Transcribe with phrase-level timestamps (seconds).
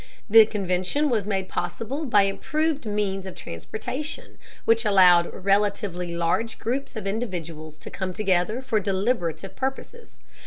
[0.27, 6.95] The convention was made possible by improved means of transportation, which allowed relatively large groups
[6.95, 10.17] of individuals to come together for deliberative purposes.